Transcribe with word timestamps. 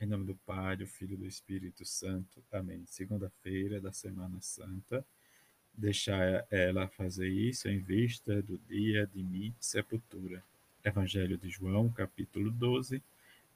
Em 0.00 0.06
nome 0.06 0.26
do 0.26 0.34
Pai, 0.46 0.76
do 0.76 0.86
Filho 0.86 1.14
e 1.14 1.16
do 1.16 1.26
Espírito 1.26 1.84
Santo. 1.84 2.40
Amém. 2.52 2.84
Segunda-feira 2.86 3.80
da 3.80 3.90
Semana 3.90 4.40
Santa. 4.40 5.04
Deixar 5.74 6.46
ela 6.52 6.86
fazer 6.86 7.28
isso 7.28 7.68
em 7.68 7.80
vista 7.80 8.40
do 8.40 8.58
dia 8.68 9.08
de 9.12 9.20
minha 9.24 9.52
sepultura. 9.58 10.40
Evangelho 10.84 11.36
de 11.36 11.50
João, 11.50 11.90
capítulo 11.90 12.48
12, 12.48 13.02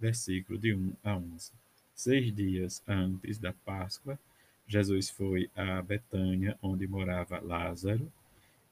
versículo 0.00 0.58
de 0.58 0.74
1 0.74 0.96
a 1.04 1.16
11. 1.16 1.52
Seis 1.94 2.34
dias 2.34 2.82
antes 2.88 3.38
da 3.38 3.52
Páscoa, 3.52 4.18
Jesus 4.66 5.10
foi 5.10 5.48
a 5.54 5.80
Betânia, 5.80 6.58
onde 6.60 6.88
morava 6.88 7.38
Lázaro, 7.38 8.12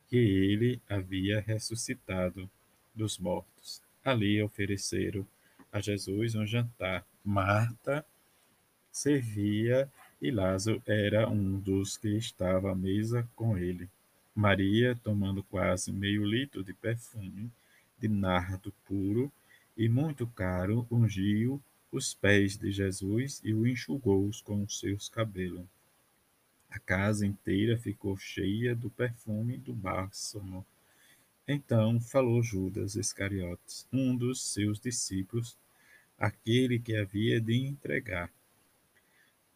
que 0.09 0.16
ele 0.16 0.80
havia 0.89 1.41
ressuscitado 1.41 2.50
dos 2.93 3.16
mortos. 3.16 3.80
Ali 4.05 4.43
ofereceram 4.43 5.25
a 5.71 5.79
Jesus 5.79 6.34
um 6.34 6.45
jantar. 6.45 7.07
Marta 7.25 8.05
servia 8.91 9.90
e 10.21 10.31
Lázaro 10.31 10.82
era 10.86 11.29
um 11.29 11.58
dos 11.58 11.96
que 11.96 12.08
estava 12.17 12.72
à 12.72 12.75
mesa 12.75 13.29
com 13.36 13.57
ele. 13.57 13.89
Maria, 14.35 14.99
tomando 15.03 15.43
quase 15.43 15.93
meio 15.93 16.25
litro 16.25 16.64
de 16.64 16.72
perfume 16.72 17.50
de 17.98 18.09
nardo 18.09 18.72
puro 18.86 19.31
e 19.76 19.89
muito 19.89 20.26
caro, 20.26 20.86
ungiu 20.90 21.62
os 21.93 22.14
pés 22.14 22.57
de 22.57 22.71
Jesus 22.72 23.40
e 23.45 23.53
o 23.53 23.67
enxugou 23.67 24.31
com 24.45 24.67
seus 24.68 25.09
cabelos. 25.09 25.67
A 26.71 26.79
casa 26.79 27.26
inteira 27.26 27.76
ficou 27.76 28.17
cheia 28.17 28.75
do 28.75 28.89
perfume 28.89 29.59
do 29.59 29.75
bálsamo. 29.75 30.64
Então 31.46 32.00
falou 32.00 32.42
Judas 32.42 32.95
Iscariotes, 32.95 33.87
um 33.92 34.17
dos 34.17 34.41
seus 34.42 34.78
discípulos, 34.78 35.56
aquele 36.20 36.79
que 36.79 36.95
havia 36.95 37.41
de 37.41 37.67
entregar. 37.67 38.31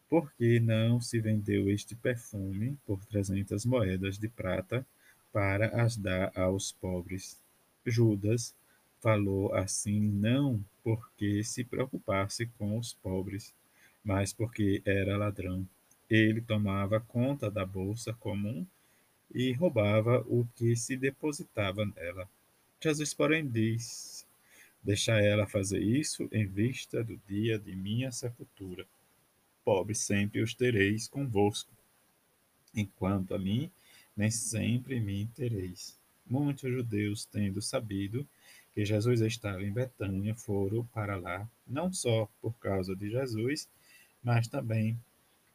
Por 0.09 0.33
que 0.33 0.59
não 0.59 0.99
se 0.99 1.19
vendeu 1.19 1.69
este 1.69 1.95
perfume 1.95 2.77
por 2.85 3.05
trezentas 3.05 3.65
moedas 3.65 4.17
de 4.17 4.27
prata 4.27 4.85
para 5.31 5.67
as 5.83 5.95
dar 5.95 6.31
aos 6.35 6.71
pobres? 6.71 7.39
Judas 7.85 8.55
falou 8.99 9.53
assim 9.53 9.99
não 9.99 10.63
porque 10.83 11.43
se 11.43 11.63
preocupasse 11.63 12.47
com 12.57 12.77
os 12.79 12.93
pobres, 12.93 13.53
mas 14.03 14.33
porque 14.33 14.81
era 14.85 15.17
ladrão. 15.17 15.67
Ele 16.09 16.41
tomava 16.41 16.99
conta 16.99 17.49
da 17.49 17.65
bolsa 17.65 18.13
comum 18.13 18.65
e 19.33 19.51
roubava 19.53 20.23
o 20.27 20.47
que 20.55 20.75
se 20.75 20.95
depositava 20.95 21.85
nela. 21.85 22.29
Jesus, 22.81 23.13
porém, 23.13 23.47
diz: 23.47 24.14
Deixa 24.85 25.19
ela 25.19 25.47
fazer 25.47 25.81
isso 25.81 26.29
em 26.31 26.45
vista 26.45 27.03
do 27.03 27.17
dia 27.27 27.57
de 27.57 27.75
minha 27.75 28.11
sepultura. 28.11 28.85
Pobres 29.63 29.97
sempre 29.97 30.43
os 30.43 30.53
tereis 30.53 31.07
convosco, 31.07 31.71
enquanto 32.71 33.33
a 33.33 33.39
mim 33.39 33.71
nem 34.15 34.29
sempre 34.29 34.99
me 34.99 35.25
tereis. 35.35 35.97
Muitos 36.23 36.71
judeus, 36.71 37.25
tendo 37.25 37.63
sabido 37.63 38.27
que 38.75 38.85
Jesus 38.85 39.21
estava 39.21 39.63
em 39.63 39.73
Betânia, 39.73 40.35
foram 40.35 40.85
para 40.93 41.15
lá, 41.15 41.49
não 41.65 41.91
só 41.91 42.29
por 42.39 42.53
causa 42.59 42.95
de 42.95 43.09
Jesus, 43.09 43.67
mas 44.21 44.47
também 44.47 44.99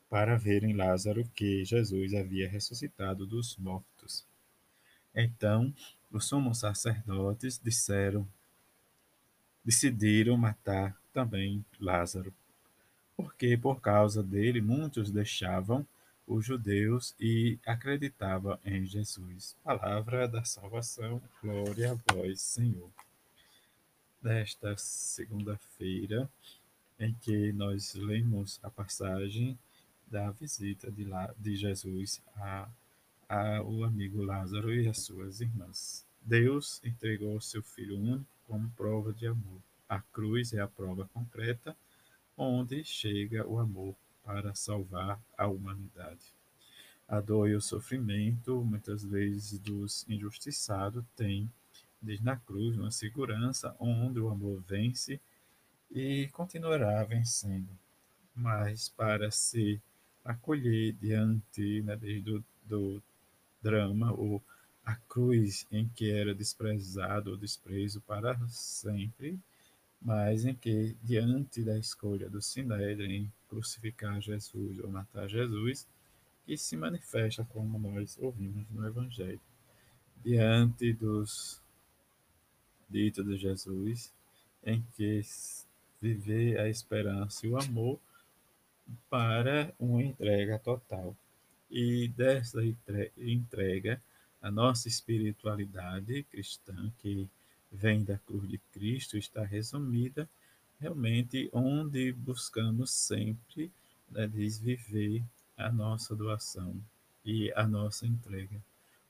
para 0.09 0.37
verem 0.37 0.75
Lázaro 0.75 1.25
que 1.37 1.65
Jesus 1.65 2.15
havia 2.15 2.49
ressuscitado 2.49 3.25
dos 3.25 3.57
mortos. 3.57 4.27
Então, 5.15 5.73
os 6.11 6.25
sumos 6.25 6.59
sacerdotes 6.59 7.61
disseram, 7.63 8.27
decidiram 9.65 10.37
matar 10.37 10.97
também 11.13 11.65
Lázaro, 11.79 12.33
porque 13.17 13.57
por 13.57 13.81
causa 13.81 14.23
dele 14.23 14.61
muitos 14.61 15.11
deixavam 15.11 15.87
os 16.27 16.45
judeus 16.45 17.15
e 17.19 17.59
acreditavam 17.67 18.59
em 18.65 18.87
Jesus. 18.87 19.57
Palavra 19.65 20.29
da 20.29 20.45
salvação, 20.45 21.21
glória 21.43 21.93
a 21.93 22.15
vós, 22.15 22.41
Senhor. 22.41 22.91
Nesta 24.23 24.77
segunda-feira, 24.77 26.31
em 26.99 27.15
que 27.15 27.53
nós 27.53 27.95
lemos 27.95 28.61
a 28.63 28.71
passagem 28.71 29.59
da 30.07 30.31
visita 30.31 30.91
de, 30.91 31.05
lá, 31.05 31.35
de 31.39 31.57
Jesus 31.57 32.23
a, 32.37 32.69
a 33.29 33.63
o 33.63 33.85
amigo 33.85 34.23
Lázaro 34.23 34.73
e 34.73 34.89
as 34.89 34.99
suas 34.99 35.41
irmãs. 35.41 36.10
Deus 36.21 36.81
entregou 36.85 37.41
seu 37.41 37.63
Filho 37.63 37.99
único 37.99 38.27
como 38.47 38.71
prova 38.71 39.13
de 39.13 39.27
amor. 39.27 39.61
A 39.89 40.01
cruz 40.01 40.53
é 40.53 40.61
a 40.61 40.69
prova 40.69 41.09
concreta 41.13 41.77
onde 42.37 42.83
chega 42.85 43.47
o 43.47 43.59
amor 43.59 43.95
para 44.25 44.55
salvar 44.55 45.21
a 45.37 45.47
humanidade. 45.47 46.33
A 47.09 47.21
dor 47.21 47.49
e 47.49 47.57
o 47.57 47.61
sofrimento, 47.61 48.65
muitas 48.65 49.05
vezes 49.05 49.59
dos 49.59 50.09
injustiçados, 50.09 51.05
têm, 51.17 51.51
desde 52.01 52.25
na 52.25 52.37
cruz, 52.37 52.79
uma 52.79 52.91
segurança 52.91 53.75
onde 53.79 54.21
o 54.21 54.29
amor 54.29 54.63
vence 54.69 55.21
e 55.91 56.29
continuará 56.33 57.03
vencendo. 57.05 57.69
Mas 58.35 58.89
para 58.89 59.31
ser 59.31 59.81
acolher 60.25 60.93
diante 60.93 61.83
né, 61.83 61.97
do, 61.97 62.45
do 62.65 63.03
drama 63.61 64.13
ou 64.13 64.43
a 64.91 64.97
cruz 65.09 65.67
em 65.71 65.89
que 65.89 66.11
era 66.11 66.35
desprezado 66.35 67.31
ou 67.31 67.37
desprezo 67.37 68.01
para 68.01 68.37
sempre, 68.49 69.39
mas 70.03 70.45
em 70.45 70.55
que, 70.55 70.97
diante 71.01 71.63
da 71.63 71.79
escolha 71.79 72.29
do 72.29 72.43
Sinédrio 72.43 73.09
em 73.09 73.33
crucificar 73.49 74.21
Jesus 74.21 74.81
ou 74.81 74.91
matar 74.91 75.29
Jesus, 75.29 75.87
que 76.45 76.57
se 76.57 76.77
manifesta 76.77 77.45
como 77.45 77.79
nós 77.79 78.19
ouvimos 78.19 78.69
no 78.71 78.85
Evangelho. 78.85 79.41
Diante 80.25 80.93
dos 80.93 81.63
ditos 82.89 83.25
de 83.25 83.37
Jesus, 83.37 84.13
em 84.65 84.85
que 84.97 85.21
viver 86.01 86.59
a 86.59 86.69
esperança 86.69 87.47
e 87.47 87.51
o 87.51 87.57
amor 87.57 88.01
para 89.09 89.73
uma 89.79 90.03
entrega 90.03 90.59
total. 90.59 91.15
E 91.71 92.09
dessa 92.09 92.61
entrega, 93.17 94.03
a 94.41 94.51
nossa 94.51 94.89
espiritualidade 94.89 96.23
cristã, 96.25 96.93
que 96.99 97.29
vem 97.71 98.03
da 98.03 98.19
cruz 98.19 98.49
de 98.49 98.59
Cristo, 98.73 99.17
está 99.17 99.45
resumida 99.45 100.29
realmente 100.81 101.51
onde 101.53 102.11
buscamos 102.13 102.91
sempre 102.91 103.71
né, 104.11 104.27
viver 104.27 105.23
a 105.57 105.71
nossa 105.71 106.17
doação 106.17 106.83
e 107.25 107.53
a 107.55 107.67
nossa 107.67 108.07
entrega. 108.07 108.61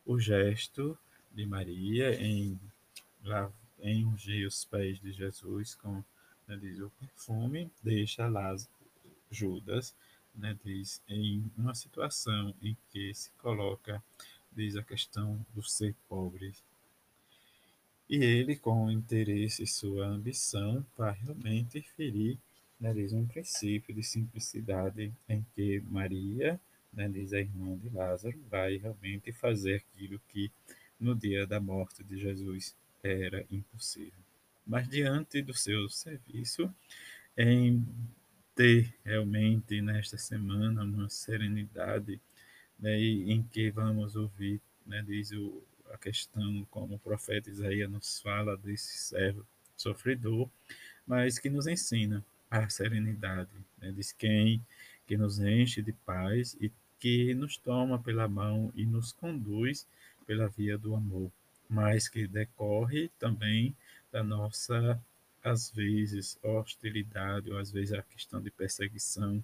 O 0.05 0.19
gesto 0.19 0.99
de 1.31 1.47
Maria 1.47 2.21
em, 2.21 2.59
em 3.79 4.05
ungir 4.05 4.49
os 4.49 4.65
pés 4.65 4.99
de 4.99 5.13
Jesus 5.13 5.77
com 5.77 6.03
né, 6.49 6.57
diz, 6.57 6.81
o 6.81 6.91
perfume 6.91 7.71
deixa 7.81 8.29
Lázaro 8.29 8.73
Judas, 9.31 9.95
né, 10.35 10.59
diz, 10.65 11.01
em 11.09 11.49
uma 11.57 11.75
situação 11.75 12.53
em 12.61 12.77
que 12.91 13.15
se 13.15 13.31
coloca, 13.39 14.03
diz, 14.53 14.77
a 14.77 14.83
questão 14.83 15.45
do 15.55 15.63
ser 15.63 15.95
pobre. 16.09 16.53
E 18.09 18.17
ele, 18.17 18.57
com 18.57 18.91
interesse 18.91 19.63
e 19.63 19.67
sua 19.67 20.07
ambição, 20.07 20.85
vai 20.97 21.17
realmente 21.23 21.81
ferir, 21.97 22.37
né, 22.81 22.93
diz, 22.93 23.13
um 23.13 23.27
princípio 23.27 23.95
de 23.95 24.03
simplicidade 24.03 25.13
em 25.29 25.47
que 25.55 25.81
Maria, 25.89 26.61
né, 26.93 27.09
diz 27.09 27.33
a 27.33 27.39
irmã 27.39 27.77
de 27.77 27.89
Lázaro, 27.91 28.39
vai 28.51 28.77
realmente 28.77 29.33
fazer 29.33 29.77
aquilo 29.77 30.21
que 30.29 30.51
no 30.99 31.15
dia 31.15 31.47
da 31.47 31.61
morte 31.61 32.03
de 32.03 32.19
Jesus 32.19 32.75
era 33.03 33.47
impossível. 33.51 34.13
Mas 34.67 34.89
diante 34.89 35.41
do 35.41 35.55
seu 35.55 35.89
serviço, 35.89 36.73
em 37.37 37.87
ter 38.55 38.95
realmente 39.05 39.81
nesta 39.81 40.19
semana 40.19 40.83
uma 40.83 41.09
serenidade 41.09 42.21
né, 42.81 42.99
em 42.99 43.43
que 43.43 43.71
vamos 43.71 44.17
ouvir, 44.17 44.61
né, 44.87 45.03
diz 45.07 45.31
o, 45.33 45.63
a 45.93 45.99
questão 45.99 46.67
como 46.71 46.95
o 46.95 46.99
profeta 46.99 47.51
Isaías 47.51 47.91
nos 47.91 48.21
fala 48.21 48.57
desse 48.57 48.97
servo 48.99 49.47
sofredor, 49.77 50.49
mas 51.07 51.39
que 51.39 51.51
nos 51.51 51.67
ensina 51.67 52.25
a 52.51 52.69
serenidade, 52.69 53.51
né, 53.81 53.93
diz 53.93 54.13
quem 54.13 54.65
que 55.07 55.17
nos 55.17 55.39
enche 55.39 55.83
de 55.83 55.93
paz 55.93 56.57
e 56.61 56.73
que 56.99 57.35
nos 57.35 57.57
toma 57.57 57.99
pela 57.99 58.29
mão 58.29 58.73
e 58.75 58.85
nos 58.85 59.13
conduz 59.13 59.87
pela 60.27 60.49
via 60.49 60.79
do 60.79 60.95
amor, 60.95 61.31
mas 61.69 62.09
que 62.09 62.27
decorre 62.27 63.11
também 63.19 63.75
da 64.13 64.23
nossa 64.23 65.01
às 65.43 65.71
vezes 65.71 66.39
hostilidade, 66.43 67.51
ou 67.51 67.59
às 67.59 67.71
vezes 67.71 67.95
a 67.95 68.03
questão 68.03 68.41
de 68.41 68.51
perseguição 68.51 69.43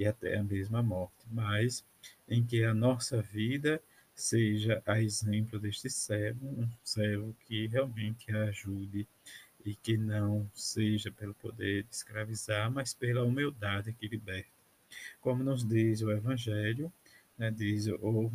e 0.00 0.06
até 0.06 0.38
a 0.38 0.42
mesma 0.42 0.82
morte, 0.82 1.26
mas 1.30 1.84
em 2.26 2.42
que 2.42 2.64
a 2.64 2.72
nossa 2.72 3.20
vida 3.20 3.82
seja 4.14 4.82
a 4.86 4.98
exemplo 4.98 5.60
deste 5.60 5.90
servo, 5.90 6.46
um 6.46 6.66
servo 6.82 7.36
que 7.46 7.66
realmente 7.66 8.34
ajude 8.34 9.06
e 9.62 9.74
que 9.74 9.98
não 9.98 10.50
seja 10.54 11.12
pelo 11.12 11.34
poder 11.34 11.82
de 11.82 11.94
escravizar, 11.94 12.70
mas 12.70 12.94
pela 12.94 13.22
humildade 13.22 13.92
que 13.92 14.08
liberta. 14.08 14.48
Como 15.20 15.44
nos 15.44 15.68
diz 15.68 16.00
o 16.00 16.10
Evangelho, 16.10 16.90
né, 17.36 17.50
diz 17.50 17.86
o 17.88 18.32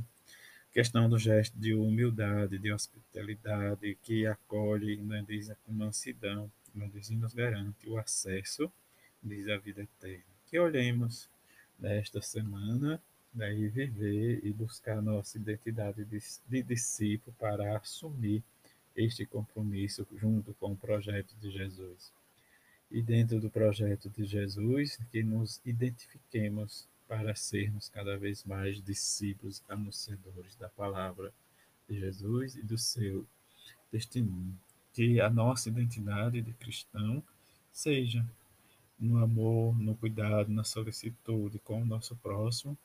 questão 0.71 1.09
do 1.09 1.18
gesto 1.18 1.57
de 1.57 1.73
humildade, 1.73 2.59
de 2.59 2.71
hospitalidade, 2.71 3.97
que 4.03 4.27
acolhe, 4.27 4.97
né, 4.97 5.25
diz 5.27 5.51
com 5.65 5.73
mansidão, 5.73 6.51
né, 6.75 6.88
diz 6.94 7.09
e 7.09 7.15
nos 7.15 7.33
garante 7.33 7.89
o 7.89 7.97
acesso, 7.97 8.71
diz 9.23 9.50
a 9.50 9.57
vida 9.57 9.81
eterna. 9.81 10.23
Que 10.45 10.59
olhemos 10.59 11.27
nesta 11.80 12.22
semana 12.22 13.01
né, 13.33 13.54
e 13.54 13.68
viver 13.68 14.39
e 14.44 14.51
buscar 14.54 15.01
nossa 15.01 15.38
identidade 15.38 16.06
de, 16.06 16.19
de 16.48 16.63
discípulo 16.63 17.36
para 17.39 17.77
assumir 17.77 18.42
este 18.95 19.25
compromisso 19.25 20.07
junto 20.16 20.54
com 20.54 20.72
o 20.72 20.77
projeto 20.77 21.36
de 21.42 21.51
Jesus. 21.51 22.13
E 22.89 23.01
dentro 23.01 23.42
do 23.42 23.50
projeto 23.50 24.10
de 24.10 24.25
Jesus, 24.25 24.98
que 25.12 25.22
nos 25.22 25.60
identifiquemos 25.66 26.88
para 27.07 27.36
sermos 27.36 27.89
cada 27.89 28.18
vez 28.18 28.44
mais 28.45 28.81
discípulos 28.81 29.62
anunciadores 29.68 30.56
da 30.56 30.69
palavra 30.69 31.33
de 31.89 32.00
Jesus 32.00 32.56
e 32.56 32.62
do 32.62 32.78
seu 32.78 33.25
testemunho. 33.92 34.57
Que 34.94 35.19
a 35.19 35.30
nossa 35.30 35.69
identidade 35.69 36.42
de 36.42 36.54
cristão 36.54 37.21
seja 37.71 38.25
no 39.00 39.18
amor, 39.24 39.77
no 39.80 39.95
cuidado, 39.95 40.51
na 40.51 40.63
solicitude 40.63 41.59
com 41.59 41.81
o 41.81 41.86
nosso 41.86 42.15
próximo 42.18 42.77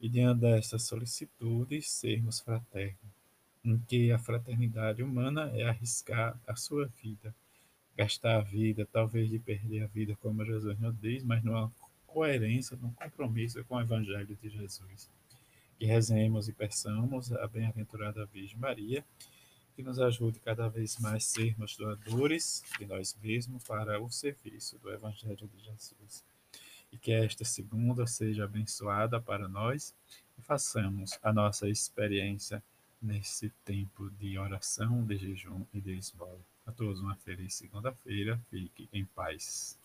e 0.00 0.08
diante 0.08 0.40
dessas 0.40 0.84
solicitudes 0.84 1.90
sermos 1.90 2.40
fraternos, 2.40 2.96
em 3.64 3.78
que 3.80 4.12
a 4.12 4.18
fraternidade 4.18 5.02
humana 5.02 5.50
é 5.54 5.64
arriscar 5.64 6.38
a 6.46 6.54
sua 6.54 6.86
vida, 7.02 7.34
gastar 7.96 8.36
a 8.36 8.40
vida, 8.40 8.86
talvez 8.92 9.28
de 9.28 9.38
perder 9.38 9.82
a 9.82 9.86
vida, 9.86 10.16
como 10.22 10.44
Jesus 10.44 10.78
nos 10.78 10.98
diz, 11.00 11.22
mas 11.22 11.42
numa 11.42 11.70
coerência, 12.06 12.76
no 12.80 12.92
compromisso 12.92 13.62
com 13.64 13.76
o 13.76 13.80
Evangelho 13.80 14.38
de 14.40 14.48
Jesus. 14.48 15.10
Que 15.78 15.86
rezemos 15.86 16.48
e 16.48 16.52
peçamos 16.52 17.32
a 17.32 17.46
bem-aventurada 17.46 18.26
Virgem 18.26 18.58
Maria, 18.58 19.04
que 19.78 19.82
nos 19.84 20.00
ajude 20.00 20.40
cada 20.40 20.68
vez 20.68 20.98
mais 20.98 21.24
a 21.24 21.40
sermos 21.40 21.76
doadores 21.76 22.64
de 22.80 22.84
nós 22.84 23.16
mesmos 23.22 23.62
para 23.62 24.02
o 24.02 24.10
serviço 24.10 24.76
do 24.80 24.90
Evangelho 24.90 25.46
de 25.46 25.62
Jesus. 25.62 26.24
E 26.90 26.98
que 26.98 27.12
esta 27.12 27.44
segunda 27.44 28.04
seja 28.04 28.42
abençoada 28.42 29.20
para 29.20 29.46
nós 29.46 29.94
e 30.36 30.42
façamos 30.42 31.16
a 31.22 31.32
nossa 31.32 31.68
experiência 31.68 32.60
nesse 33.00 33.50
tempo 33.64 34.10
de 34.18 34.36
oração, 34.36 35.06
de 35.06 35.16
jejum 35.16 35.64
e 35.72 35.80
de 35.80 35.96
esmola. 35.96 36.40
A 36.66 36.72
todos 36.72 36.98
uma 36.98 37.14
feliz 37.14 37.54
segunda-feira. 37.54 38.36
Fique 38.50 38.88
em 38.92 39.04
paz. 39.04 39.77